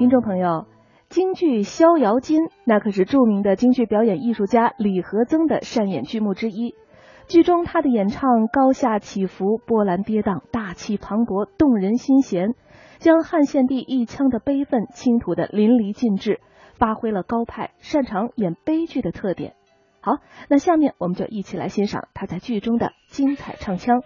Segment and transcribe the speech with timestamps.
[0.00, 0.64] 听众朋友，
[1.10, 6.74] 京剧《逍遥津》那可是著名的京剧表演艺术家李和曾的擅演剧目之一。
[7.28, 12.54] 剧中他的演唱高下起伏、波澜跌宕、大气磅礴、动人心弦，
[12.96, 16.40] 将汉献帝一腔的悲愤倾吐的淋漓尽致，
[16.78, 19.52] 发挥了高派、擅长演悲剧的特点。
[20.00, 20.16] 好，
[20.48, 24.00] 那下面我们就一起来欣赏他在剧中的精彩唱腔。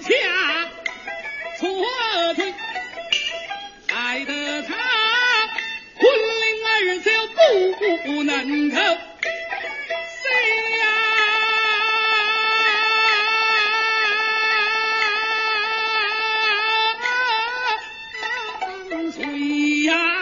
[0.00, 0.08] 下
[1.58, 1.68] 错
[2.34, 2.54] 听，
[3.88, 4.74] 害得他
[5.96, 6.02] 魂
[6.40, 7.10] 灵儿就
[8.04, 8.76] 不能够
[10.20, 10.24] 谁
[10.78, 10.84] 呀？
[19.12, 19.18] 谁
[19.84, 20.19] 呀？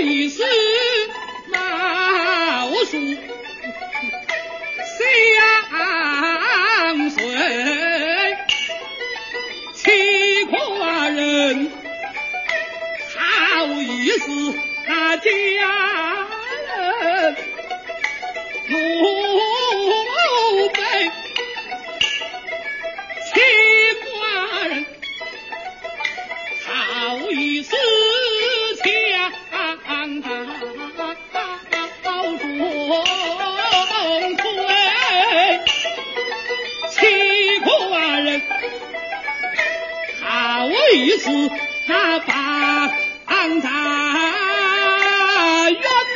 [0.00, 0.42] 一是
[1.48, 2.98] 老树
[4.98, 7.20] 相随，
[9.74, 9.90] 七
[10.46, 11.70] 寡人
[13.16, 14.54] 好意思
[15.16, 15.87] 家。
[40.94, 41.30] 一次
[41.86, 42.90] 他把
[43.28, 43.62] 咱冤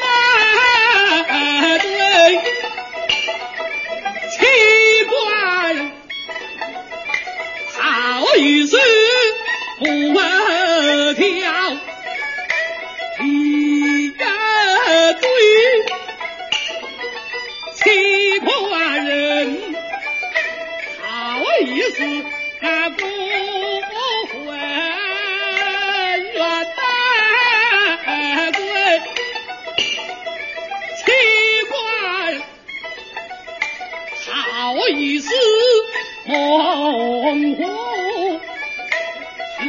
[0.00, 1.88] 呐，对，
[4.32, 4.36] 奇
[5.08, 5.14] 怪，
[7.78, 8.76] 好一思
[9.78, 10.16] 不问。
[36.26, 37.62] 洪湖
[39.58, 39.64] 自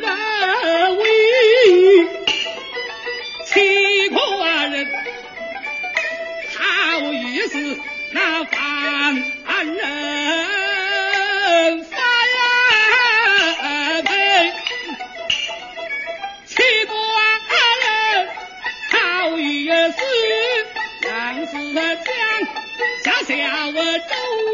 [0.00, 1.02] 然危
[1.66, 1.68] 矣
[3.46, 4.10] 岂
[4.68, 4.86] 人
[6.58, 7.80] 好一是
[8.12, 9.14] 那凡
[9.64, 9.74] 人
[11.84, 11.92] 般
[14.04, 14.52] 配
[17.64, 18.28] 人
[18.90, 19.38] 好
[23.02, 24.51] 将下嫁我周